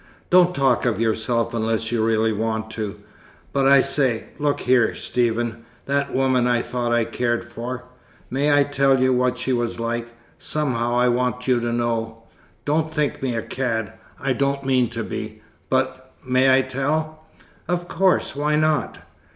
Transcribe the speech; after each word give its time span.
Don't 0.31 0.55
talk 0.55 0.83
of 0.87 0.99
yourself 0.99 1.53
unless 1.53 1.91
you 1.91 2.03
really 2.03 2.33
want 2.33 2.71
to. 2.71 2.99
But 3.53 3.67
I 3.67 3.81
say, 3.81 4.29
look 4.39 4.61
here, 4.61 4.95
Stephen. 4.95 5.63
That 5.85 6.11
woman 6.11 6.47
I 6.47 6.63
thought 6.63 6.91
I 6.91 7.05
cared 7.05 7.45
for 7.45 7.83
may 8.31 8.51
I 8.51 8.63
tell 8.63 8.99
you 8.99 9.13
what 9.13 9.37
she 9.37 9.53
was 9.53 9.79
like? 9.79 10.11
Somehow 10.39 10.97
I 10.97 11.07
want 11.07 11.47
you 11.47 11.59
to 11.59 11.71
know. 11.71 12.23
Don't 12.65 12.91
think 12.91 13.21
me 13.21 13.35
a 13.35 13.43
cad. 13.43 13.93
I 14.19 14.33
don't 14.33 14.65
mean 14.65 14.89
to 14.89 15.03
be. 15.03 15.43
But 15.69 16.11
may 16.25 16.51
I 16.57 16.63
tell?" 16.63 17.23
"Of 17.67 17.87
course. 17.87 18.35
Why 18.35 18.55
not?" 18.55 19.01